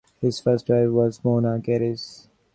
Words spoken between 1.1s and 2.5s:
Mona Geddes.